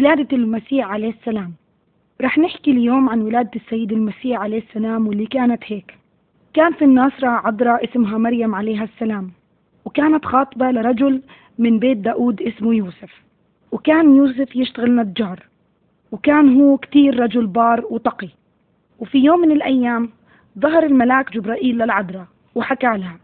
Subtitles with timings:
[0.00, 1.52] ولادة المسيح عليه السلام.
[2.22, 5.94] رح نحكي اليوم عن ولادة السيد المسيح عليه السلام واللي كانت هيك.
[6.54, 9.30] كان في الناصرة عذراء اسمها مريم عليها السلام.
[9.84, 11.22] وكانت خاطبة لرجل
[11.58, 13.22] من بيت داود اسمه يوسف.
[13.72, 15.42] وكان يوسف يشتغل نجار.
[16.12, 18.28] وكان هو كتير رجل بار وتقي.
[18.98, 20.08] وفي يوم من الأيام
[20.58, 23.16] ظهر الملاك جبرائيل للعذراء وحكى لها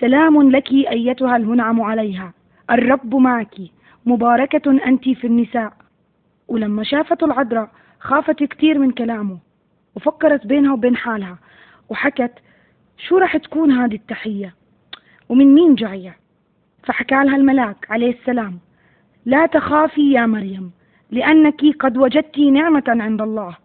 [0.00, 2.32] سلام لك أيتها المنعم عليها.
[2.70, 3.54] الرب معك.
[4.06, 5.81] مباركة أنت في النساء.
[6.52, 7.70] ولما شافته العذراء
[8.00, 9.38] خافت كتير من كلامه
[9.96, 11.38] وفكرت بينها وبين حالها
[11.88, 12.32] وحكت
[12.98, 14.54] شو رح تكون هذه التحية؟
[15.28, 16.16] ومن مين جاية؟
[16.84, 18.58] فحكى لها الملاك عليه السلام
[19.26, 20.70] لا تخافي يا مريم
[21.10, 23.56] لأنك قد وجدت نعمة عند الله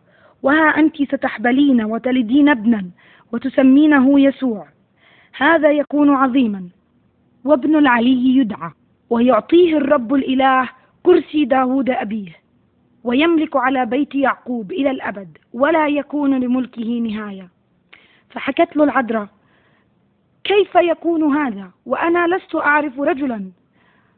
[0.43, 2.85] وها أنت ستحبلين وتلدين ابنا
[3.31, 4.67] وتسمينه يسوع.
[5.37, 6.69] هذا يكون عظيما.
[7.43, 8.71] وابن العلي يدعى
[9.09, 10.69] ويعطيه الرب الإله
[11.03, 12.46] كرسي داود أبيه.
[13.07, 17.49] ويملك على بيت يعقوب إلى الأبد ولا يكون لملكه نهاية.
[18.29, 19.27] فحكت له العذراء
[20.43, 23.51] كيف يكون هذا؟ وأنا لست أعرف رجلا.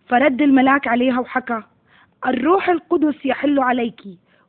[0.08, 1.62] فرد الملاك عليها وحكى
[2.26, 4.02] الروح القدس يحل عليك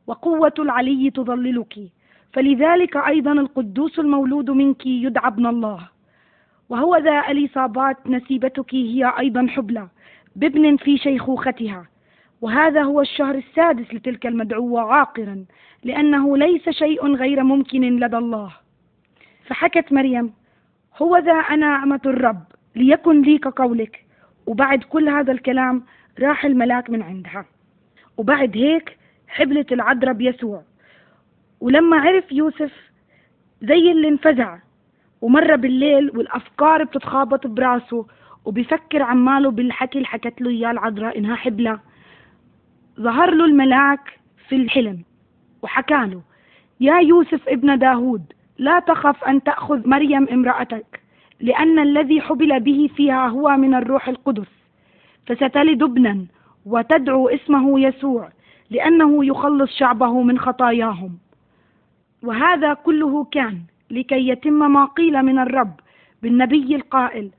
[0.07, 1.79] وقوة العلي تظللك
[2.33, 5.89] فلذلك أيضا القدوس المولود منك يدعى ابن الله.
[6.69, 9.87] وهو ذا اليصابات نسيبتك هي أيضا حبلى
[10.35, 11.90] بابن في شيخوختها.
[12.41, 15.45] وهذا هو الشهر السادس لتلك المدعوة عاقرا
[15.83, 18.51] لأنه ليس شيء غير ممكن لدى الله.
[19.47, 20.33] فحكت مريم
[21.01, 22.43] هو ذا أنا أمة الرب
[22.75, 24.05] ليكن لي كقولك
[24.47, 25.83] وبعد كل هذا الكلام
[26.19, 27.45] راح الملاك من عندها.
[28.17, 30.63] وبعد هيك حبلت العذراء بيسوع.
[31.59, 32.71] ولما عرف يوسف
[33.61, 34.57] زي اللي انفزع
[35.21, 38.05] ومرة بالليل والأفكار بتتخابط براسه
[38.45, 41.79] وبيفكر عماله بالحكي اللي حكت له إياه العذراء إنها حبلة
[43.01, 45.03] ظهر له الملاك في الحلم
[45.61, 46.21] وحكى له
[46.79, 48.23] يا يوسف ابن داود
[48.57, 51.01] لا تخف أن تأخذ مريم امرأتك
[51.39, 54.47] لأن الذي حبل به فيها هو من الروح القدس
[55.27, 56.25] فستلد ابنا
[56.65, 58.29] وتدعو اسمه يسوع
[58.69, 61.17] لأنه يخلص شعبه من خطاياهم.
[62.23, 63.59] وهذا كله كان
[63.91, 65.73] لكي يتم ما قيل من الرب
[66.21, 67.29] بالنبي القائل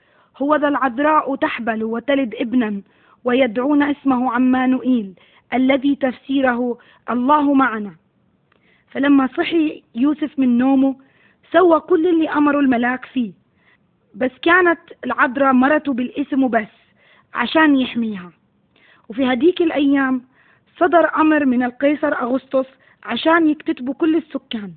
[0.43, 2.83] هو ذا العذراء تحبل وتلد ابنا
[3.25, 5.15] ويدعون اسمه عمانوئيل
[5.55, 6.79] الذي تفسيره
[7.11, 7.95] الله معنا.
[8.91, 10.97] فلما صحي يوسف من نومه
[11.53, 13.33] سوى كل اللي أمره الملاك فيه.
[14.15, 16.75] بس كانت العذراء مرته بالاسم وبس
[17.35, 18.33] عشان يحميها.
[19.09, 20.23] وفي هديك الأيام
[20.79, 22.67] صدر أمر من القيصر أغسطس
[23.05, 24.73] عشان يكتتبوا كل السكان.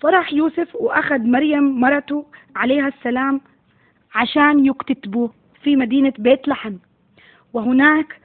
[0.00, 3.40] فراح يوسف وأخذ مريم مرته عليها السلام
[4.14, 5.28] عشان يكتتبوا
[5.62, 6.74] في مدينة بيت لحم.
[7.52, 8.20] وهناك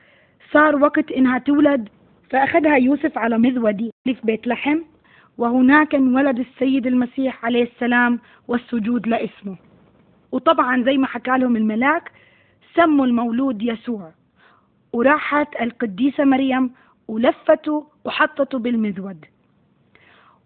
[0.53, 1.89] صار وقت إنها تولد
[2.29, 4.79] فأخذها يوسف على مذودي في بيت لحم
[5.38, 9.57] وهناك انولد السيد المسيح عليه السلام والسجود لاسمه.
[10.31, 12.11] وطبعا زي ما حكى لهم الملاك
[12.75, 14.11] سموا المولود يسوع.
[14.94, 16.72] وراحت القديسة مريم
[17.07, 19.25] ولفته وحطته بالمذود.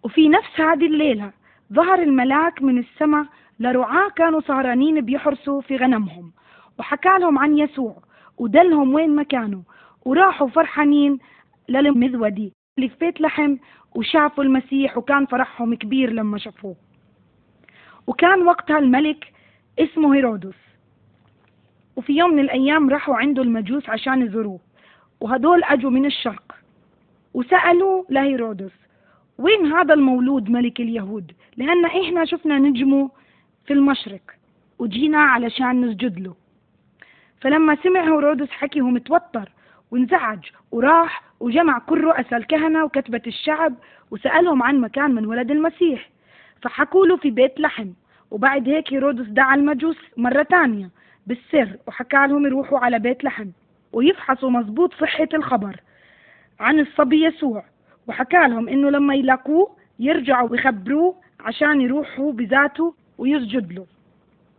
[0.03, 1.31] وفي نفس هذه الليلة
[1.73, 3.25] ظهر الملاك من السماء
[3.59, 6.31] لرعاة كانوا سهرانين بيحرسوا في غنمهم.
[6.79, 7.95] وحكى لهم عن يسوع
[8.37, 9.63] ودلهم وين مكانه
[10.05, 11.19] وراحوا فرحانين
[11.69, 13.57] للمذودي بيت لحم
[13.95, 16.75] وشافوا المسيح وكان فرحهم كبير لما شافوه.
[18.07, 19.33] وكان وقتها الملك
[19.79, 20.55] اسمه هيرودس.
[21.95, 24.59] وفي يوم من الأيام راحوا عنده المجوس عشان يزوروه.
[25.21, 26.55] وهدول أجوا من الشرق.
[27.33, 28.71] وسألوا لهيرودس
[29.37, 33.09] وين هذا المولود ملك اليهود؟ لأن إحنا شفنا نجمه
[33.65, 34.21] في المشرق
[34.79, 36.35] وجينا علشان نسجد له.
[37.41, 39.51] فلما سمع هيرودس حكيهم توتر.
[39.95, 40.39] وانزعج
[40.71, 43.73] وراح وجمع كل رؤساء الكهنة وكتبة الشعب
[44.11, 46.09] وسألهم عن مكان من ولد المسيح.
[46.61, 47.89] فحكوا له في بيت لحم
[48.31, 50.89] وبعد هيك هيرودس دعا المجوس مرة تانية
[51.27, 53.47] بالسر وحكى لهم يروحوا على بيت لحم
[53.93, 55.75] ويفحصوا مزبوط صحة الخبر
[56.59, 57.63] عن الصبي يسوع.
[58.07, 63.85] وحكى لهم إنه لما يلاقوه يرجعوا ويخبروه عشان يروحوا بذاته ويسجد له.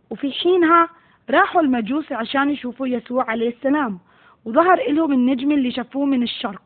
[0.09, 0.89] وفي حينها
[1.29, 3.99] راحوا المجوس عشان يشوفوا يسوع عليه السلام.
[4.47, 6.61] وظهر إلهم النجم اللي شافوه من الشرق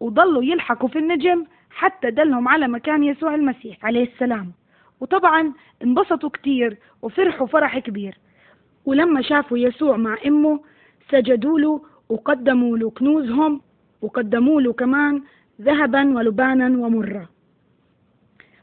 [0.00, 4.52] وضلوا يلحقوا في النجم حتى دلهم على مكان يسوع المسيح عليه السلام.
[5.00, 5.52] وطبعا
[5.84, 8.18] انبسطوا كتير وفرحوا فرح كبير.
[8.86, 10.60] ولما شافوا يسوع مع أمه
[11.10, 13.60] سجدوا له وقدموا له كنوزهم
[14.02, 15.22] وقدموا له كمان
[15.60, 17.28] ذهبا ولبانا ومرة.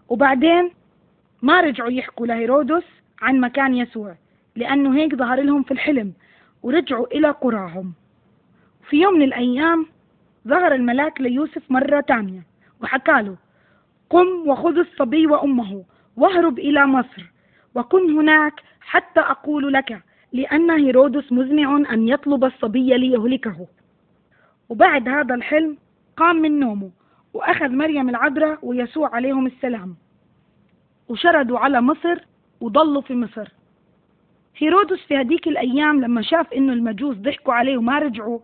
[0.10, 0.72] وبعدين
[1.42, 2.84] ما رجعوا يحكوا لهيرودس
[3.22, 4.16] عن مكان يسوع
[4.56, 6.14] لأنه هيك ظهر لهم في الحلم
[6.64, 7.94] ورجعوا إلى قراهم.
[8.90, 9.86] في يوم من الأيام
[10.48, 12.44] ظهر الملاك ليوسف مرة تانية
[12.82, 13.36] وحكى له
[14.10, 15.84] قم وخذ الصبي وأمه
[16.18, 17.32] واهرب إلى مصر
[17.76, 23.68] وكن هناك حتى أقول لك لأن هيرودس مزمع أن يطلب الصبي ليهلكه.
[24.70, 25.78] وبعد هذا الحلم
[26.18, 26.92] قام من نومه
[27.34, 29.96] وأخذ مريم العذراء ويسوع عليهم السلام
[31.10, 32.20] وشردوا على مصر
[32.62, 33.50] وضلوا في مصر.
[34.58, 38.40] هيرودس في هديك الأيام لما شاف إنه المجوس ضحكوا عليه وما رجعوا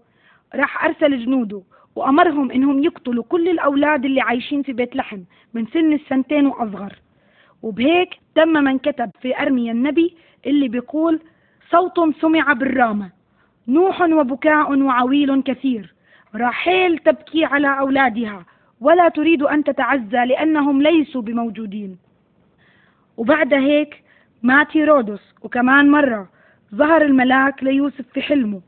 [0.56, 1.62] راح أرسل جنوده
[1.96, 5.20] وأمرهم إنهم يقتلوا كل الأولاد اللي عايشين في بيت لحم
[5.54, 6.94] من سن السنتين وأصغر.
[7.64, 10.16] وبهيك تم من كتب في أرميا النبي
[10.46, 11.20] اللي بيقول
[11.72, 13.10] صوت سمع بالرامة
[13.68, 15.94] نوح وبكاء وعويل كثير
[16.36, 18.46] راحيل تبكي على أولادها
[18.82, 21.98] ولا تريد أن تتعزى لأنهم ليسوا بموجودين.
[23.18, 24.04] وبعد هيك
[24.44, 26.30] مات هيرودس وكمان مرة
[26.76, 28.62] ظهر الملاك ليوسف في حلمه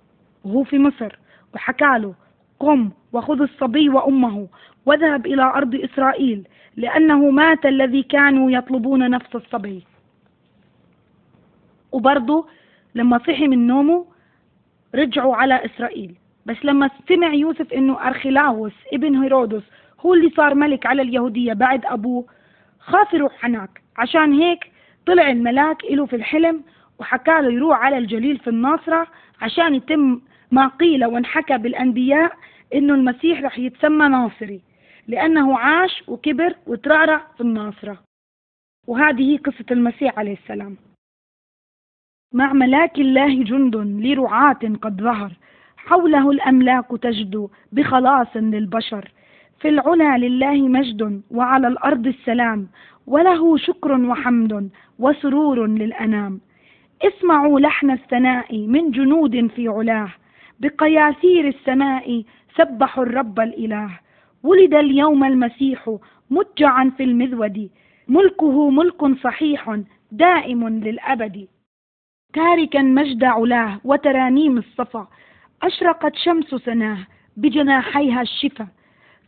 [0.44, 1.20] وهو في مصر.
[1.56, 2.14] وحكى له
[2.60, 4.48] قم وخذ الصبي وأمه
[4.86, 6.48] واذهب إلى أرض إسرائيل
[6.78, 9.84] لأنه مات الذي كانوا يطلبون نفس الصبي.
[11.92, 12.48] وبرضه
[12.96, 14.06] لما صحي من نومه
[14.96, 16.16] رجعوا على إسرائيل.
[16.46, 19.64] بس لما سمع يوسف إنه أرخلاوس ابن هيرودس
[20.00, 22.26] هو اللي صار ملك على اليهودية بعد أبوه
[22.80, 23.82] خاف يروح هناك.
[23.98, 24.72] عشان هيك
[25.06, 26.64] طلع الملاك له في الحلم
[27.00, 29.08] وحكى له يروح على الجليل في الناصرة
[29.42, 32.38] عشان يتم ما قيل وانحكى بالأنبياء
[32.76, 34.62] إنه المسيح رح يتسمى ناصري
[35.08, 37.98] لأنه عاش وكبر وترعرع في الناصرة.
[38.88, 40.78] وهذه هي قصة المسيح عليه السلام.
[42.34, 45.32] مع ملاك الله جند لرعاة قد ظهر
[45.78, 49.12] حوله الأملاك تجدو بخلاص للبشر.
[49.60, 52.68] في العلا لله مجد وعلى الأرض السلام
[53.08, 54.70] وله شكر وحمد
[55.00, 56.42] وسرور للأنام.
[57.02, 60.10] اسمعوا لحن الثناء من جنود في علاه
[60.60, 62.24] بقياثير السماء
[62.56, 64.00] سبحوا الرب الإله.
[64.44, 65.96] ولد اليوم المسيح
[66.32, 67.70] متجعا في المذود.
[68.08, 69.80] ملكه ملك صحيح
[70.12, 71.48] دائم للأبد.
[72.34, 75.08] تاركا مجد علاه وترانيم الصفا.
[75.64, 76.98] أشرقت شمس سناه
[77.38, 78.68] بجناحيها الشفا.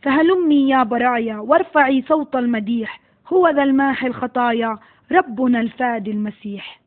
[0.02, 3.00] فهلمي يا برايا وارفعي صوت المديح.
[3.32, 4.78] هو ذا الماح الخطايا
[5.12, 6.81] ربنا الفادي المسيح.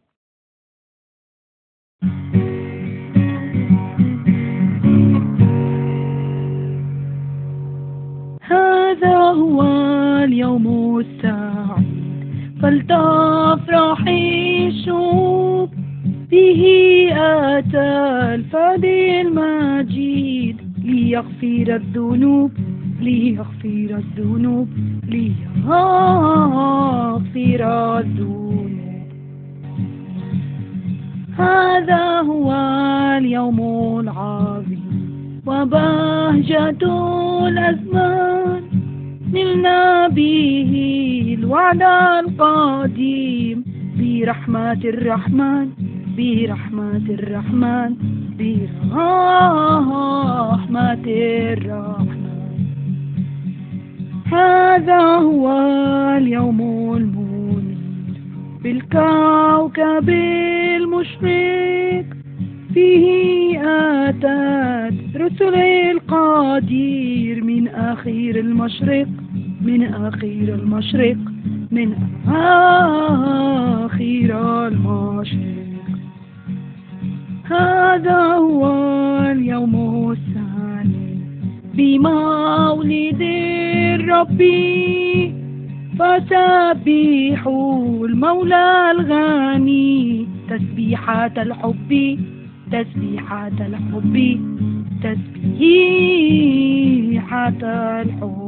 [10.36, 12.26] اليوم السعيد
[12.62, 14.00] فلتفرح
[14.68, 15.70] الشوق
[16.32, 16.62] به
[17.12, 17.92] أتى
[18.36, 22.52] الفادي المجيد ليغفر الذنوب
[23.02, 24.68] ليغفر الذنوب
[25.08, 25.32] ليغفر
[28.00, 28.72] الذنوب.
[31.38, 32.52] هذا هو
[33.18, 33.60] اليوم
[34.00, 35.42] العظيم.
[35.48, 36.84] وبهجة
[37.48, 38.35] الأزمان
[39.36, 40.74] نلنا به
[41.40, 41.82] الوعد
[42.22, 43.58] القديم
[44.00, 45.68] برحمة الرحمن
[46.18, 47.96] برحمة الرحمن
[48.40, 49.06] برحمة
[51.08, 52.26] الرحمن.
[54.32, 55.46] هذا هو
[56.18, 56.60] اليوم
[56.98, 57.78] المنير
[58.64, 60.10] بالكوكب
[60.80, 62.15] المشرق.
[62.76, 63.62] فيه
[64.10, 69.08] أتت رسل القدير من أخير المشرق
[69.62, 71.18] من أخير المشرق
[71.72, 71.96] من
[73.86, 75.86] أخير المشرق.
[77.44, 78.68] هذا هو
[79.32, 81.20] اليوم الثاني
[81.74, 83.22] بمولد
[84.00, 84.42] الرب.
[86.00, 92.20] فسبحوا المولى الغني تسبيحة الحب.
[92.72, 94.16] تسبيحة الحب
[95.04, 96.02] تسبيحة
[98.02, 98.46] الحب.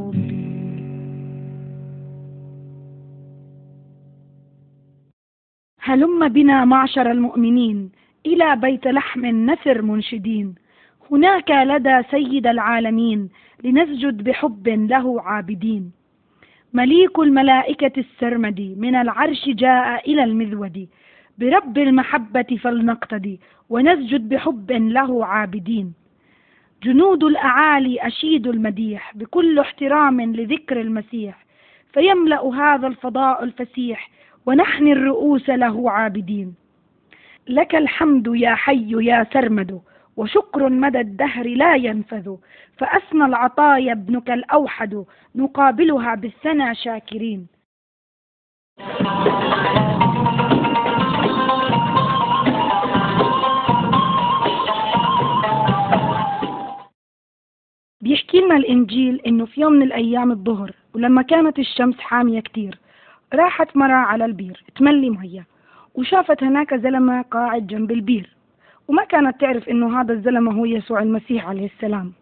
[5.80, 7.90] هلم بنا معشر المؤمنين
[8.26, 10.54] إلى بيت لحم نفر منشدين.
[11.10, 13.28] هناك لدى سيد العالمين
[13.64, 15.92] لنسجد بحب له عابدين.
[16.72, 20.88] مليك الملائكة السرمدي من العرش جاء إلى المذود
[21.38, 23.40] برب المحبة فلنقتدي
[23.70, 25.92] ونسجد بحب له عابدين.
[26.82, 31.46] جنود الأعالي أشيد المديح بكل احترام لذكر المسيح
[31.92, 34.10] فيملأ هذا الفضاء الفسيح
[34.46, 36.54] ونحن الرؤوس له عابدين.
[37.48, 39.80] لك الحمد يا حي يا سرمد
[40.16, 42.36] وشكر مدى الدهر لا ينفذ
[42.76, 45.04] فأسنى العطايا ابنك الأوحد
[45.34, 47.57] نقابلها بالثنى شاكرين.
[58.48, 62.78] بيحكي بيقول لنا الإنجيل إنه في يوم من الأيام الظهر ولما كانت الشمس حامية كتير
[63.34, 65.46] راحت مرة على البير تملي مية
[65.94, 68.36] وشافت هناك زلمة قاعد جنب البير
[68.88, 72.12] وما كانت تعرف إنه هذا الزلمة هو يسوع المسيح عليه السلام.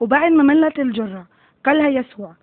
[0.00, 1.26] وبعد ما ملت الجرة
[1.64, 2.34] قالها يسوع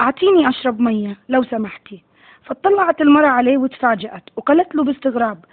[0.00, 2.02] أعطيني أشرب مية لو سمحتي.
[2.44, 5.44] فاطلعت المرأة عليه وتفاجأت وقالت له باستغراب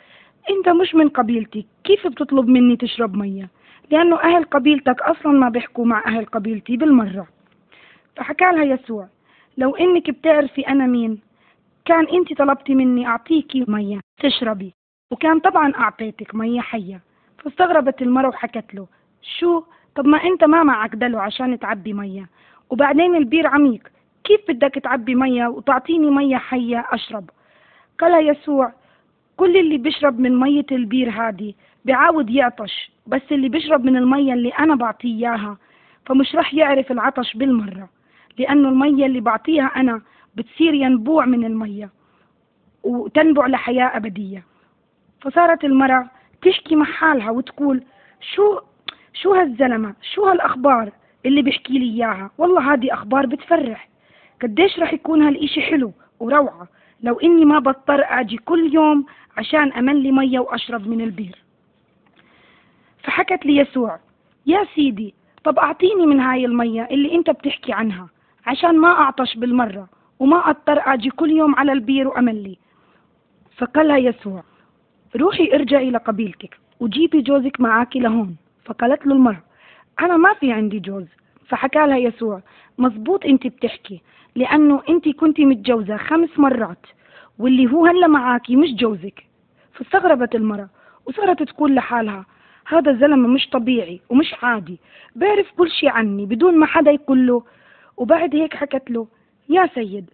[0.50, 3.50] أنت مش من قبيلتي كيف بتطلب مني تشرب مية؟
[3.92, 7.28] لأنه أهل قبيلتك أصلا ما بيحكوا مع أهل قبيلتي بالمرة.
[8.16, 9.08] فحكى لها يسوع
[9.58, 11.20] لو إنك بتعرفي أنا مين
[11.86, 14.74] كان أنت طلبتي مني أعطيكي مية تشربي
[15.12, 17.02] وكان طبعا أعطيتك مية حية.
[17.44, 18.88] فاستغربت المرة وحكت له
[19.22, 19.64] شو؟
[19.96, 22.30] طب ما أنت ما معك دلو عشان تعبي مية
[22.70, 23.88] وبعدين البير عميق
[24.24, 27.30] كيف بدك تعبي مية وتعطيني مية حية أشرب؟
[28.00, 28.74] قال يسوع
[29.38, 31.54] كل اللي بيشرب من مية البير هذه
[31.86, 35.58] بيعاود يعطش بس اللي بيشرب من المية اللي أنا بعطيه إياها
[36.06, 37.90] فمش رح يعرف العطش بالمرة
[38.38, 40.02] لأنه المية اللي بعطيها أنا
[40.36, 41.90] بتصير ينبوع من المية
[42.84, 44.44] وتنبع لحياة أبدية.
[45.22, 46.10] فصارت المرأة
[46.42, 47.84] تشكي مع حالها وتقول
[48.36, 48.60] شو
[49.14, 50.92] شو هالزلمة؟ شو هالأخبار
[51.26, 53.90] اللي بيحكي لي إياها؟ والله هذه أخبار بتفرح.
[54.42, 56.68] قديش رح يكون هالإشي حلو وروعة
[57.04, 59.06] لو إني ما بضطر أجي كل يوم
[59.38, 61.44] عشان أملي مية وأشرب من البير.
[63.04, 64.00] فحكت لي يسوع
[64.46, 65.14] يا سيدي
[65.44, 68.10] طب أعطيني من هاي المية اللي أنت بتحكي عنها
[68.46, 69.88] عشان ما أعطش بالمرة
[70.20, 72.58] وما أضطر أجي كل يوم على البير وأملي.
[73.58, 74.44] فقالها يسوع
[75.16, 78.36] روحي ارجعي لقبيلتك وجيبي جوزك معك لهون.
[78.66, 79.44] فقالت له المرأة
[80.00, 81.06] أنا ما في عندي جوز.
[81.48, 82.42] فحكى لها يسوع
[82.78, 84.02] مزبوط أنت بتحكي
[84.36, 86.86] لأنه أنت كنت متجوزة خمس مرات
[87.40, 89.26] واللي هو هلأ معاكي مش جوزك.
[89.74, 90.70] فاستغربت المرأة
[91.06, 92.26] وصارت تقول لحالها
[92.70, 94.80] هذا الزلمة مش طبيعي ومش عادي.
[95.16, 97.44] بيعرف كل شي عني بدون ما حدا يقول له.
[97.98, 99.08] وبعد هيك حكت له
[99.50, 100.10] يا سيد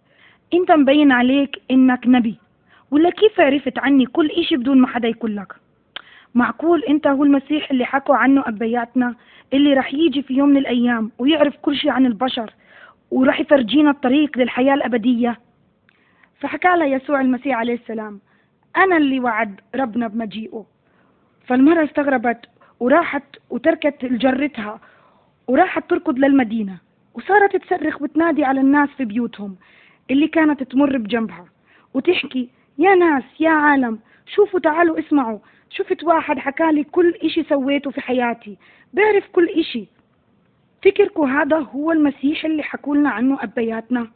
[0.54, 2.38] أنت مبين عليك إنك نبي
[2.90, 5.52] ولا كيف عرفت عني كل إشي بدون ما حدا يقول لك؟
[6.34, 9.14] معقول أنت هو المسيح اللي حكوا عنه أبياتنا
[9.52, 12.54] اللي رح يجي في يوم من الأيام ويعرف كل شي عن البشر
[13.10, 15.38] ورح يفرجينا الطريق للحياة الأبدية.
[16.40, 18.20] فحكى لها يسوع المسيح عليه السلام
[18.76, 20.66] أنا اللي وعد ربنا بمجيئه.
[21.46, 22.46] فالمرأة استغربت
[22.80, 24.80] وراحت وتركت جرتها
[25.46, 26.78] وراحت تركض للمدينة
[27.14, 29.56] وصارت تصرخ وتنادي على الناس في بيوتهم
[30.10, 31.44] اللي كانت تمر بجنبها
[31.94, 32.48] وتحكي
[32.78, 35.38] يا ناس يا عالم شوفوا تعالوا اسمعوا
[35.70, 38.56] شفت واحد حكالي كل إشي سويته في حياتي
[38.94, 39.86] بيعرف كل إشي.
[40.84, 44.06] فكركم هذا هو المسيح اللي حكوا لنا عنه أبياتنا.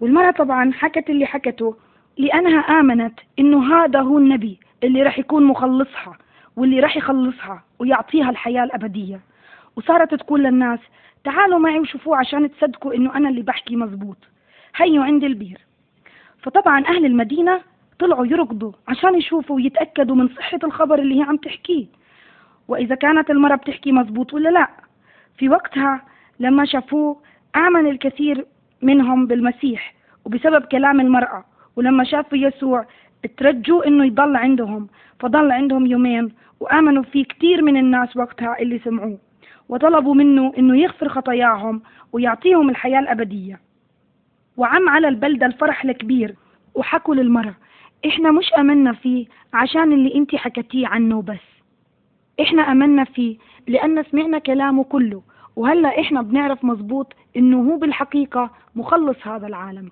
[0.00, 1.76] والمرأة طبعا حكت اللي حكته
[2.18, 6.18] لأنها آمنت إنه هذا هو النبي اللي راح يكون مخلصها.
[6.56, 9.20] واللي راح يخلصها ويعطيها الحياة الأبدية.
[9.76, 10.78] وصارت تقول للناس
[11.24, 14.16] تعالوا معي وشوفوه عشان تصدقوا إنه أنا اللي بحكي مزبوط.
[14.76, 15.58] هيوا عند البير.
[16.42, 17.60] فطبعا أهل المدينة
[17.98, 21.86] طلعوا يركضوا عشان يشوفوا ويتأكدوا من صحة الخبر اللي هي عم تحكيه.
[22.68, 24.68] وإذا كانت المرأة بتحكي مزبوط ولا لا؟
[25.38, 26.02] في وقتها
[26.40, 27.16] لما شافوه
[27.56, 28.46] آمن الكثير
[28.82, 29.94] منهم بالمسيح
[30.24, 31.44] وبسبب كلام المرأة
[31.76, 32.86] ولما شافوا يسوع
[33.36, 34.88] ترجوا إنه يضل عندهم
[35.20, 39.18] فضل عندهم يومين وآمنوا فيه كثير من الناس وقتها اللي سمعوه
[39.68, 41.82] وطلبوا منه إنه يغفر خطاياهم
[42.12, 43.60] ويعطيهم الحياة الأبدية.
[44.56, 46.34] وعم على البلدة الفرح الكبير
[46.74, 47.54] وحكوا للمرأة
[48.06, 51.46] إحنا مش آمنا فيه عشان اللي أنت حكتيه عنه بس.
[52.40, 53.36] إحنا آمنا فيه
[53.68, 55.22] لأن سمعنا كلامه كله
[55.56, 59.90] وهلأ إحنا بنعرف مزبوط إنه هو بالحقيقة مخلص هذا العالم.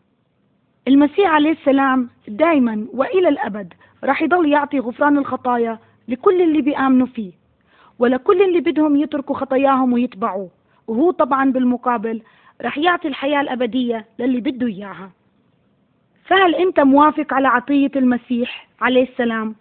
[0.88, 3.74] المسيح عليه السلام دائما وإلى الأبد
[4.04, 7.32] راح يضل يعطي غفران الخطايا لكل اللي بيآمنوا فيه
[7.98, 10.50] ولكل اللي بدهم يتركوا خطاياهم ويتبعوه
[10.86, 12.22] وهو طبعا بالمقابل
[12.62, 15.10] راح يعطي الحياة الأبدية للي بده إياها.
[16.24, 19.54] فهل أنت موافق على عطية المسيح عليه السلام؟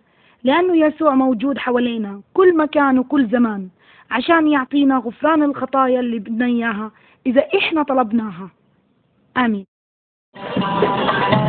[0.44, 3.70] لأنه يسوع موجود حوالينا كل مكان وكل زمان
[4.12, 6.92] عشان يعطينا غفران الخطايا اللي بدنا إياها
[7.26, 8.50] إذا إحنا طلبناها.
[9.38, 9.66] آمين.
[10.36, 11.43] Thank you.